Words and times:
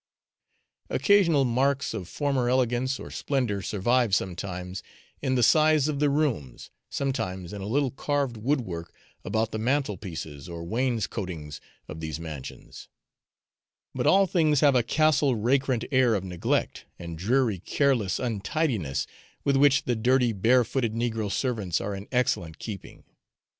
Occasional 0.89 1.45
marks 1.45 1.93
of 1.93 2.09
former 2.09 2.49
elegance 2.49 2.99
or 2.99 3.11
splendour 3.11 3.61
survive 3.61 4.15
sometimes 4.15 4.81
in 5.21 5.35
the 5.35 5.43
size 5.43 5.87
of 5.87 5.99
the 5.99 6.09
rooms, 6.09 6.71
sometimes 6.89 7.53
in 7.53 7.61
a 7.61 7.67
little 7.67 7.91
carved 7.91 8.35
wood 8.35 8.61
work 8.61 8.91
about 9.23 9.51
the 9.51 9.59
mantelpieces 9.59 10.49
or 10.49 10.63
wainscoatings 10.63 11.61
of 11.87 11.99
these 11.99 12.19
mansions; 12.19 12.89
but 13.93 14.07
all 14.07 14.25
things 14.25 14.61
have 14.61 14.73
a 14.73 14.81
Castle 14.81 15.35
Rackrent 15.35 15.85
air 15.91 16.15
of 16.15 16.23
neglect, 16.23 16.85
and 16.97 17.15
dreary 17.15 17.59
careless 17.59 18.17
untidiness, 18.17 19.05
with 19.43 19.55
which 19.55 19.83
the 19.83 19.95
dirty 19.95 20.33
bare 20.33 20.63
footed 20.63 20.95
negro 20.95 21.31
servants 21.31 21.79
are 21.79 21.93
in 21.93 22.07
excellent 22.11 22.57
keeping. 22.57 23.03